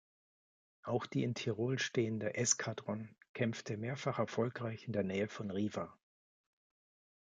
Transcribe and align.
Auch 0.81 1.05
die 1.05 1.21
in 1.23 1.35
Tirol 1.35 1.77
stehende 1.77 2.33
Eskadron 2.33 3.15
kämpfte 3.35 3.77
mehrfach 3.77 4.17
erfolgreich 4.17 4.87
in 4.87 4.93
der 4.93 5.03
Nähe 5.03 5.27
von 5.27 5.51
Riva. 5.51 5.95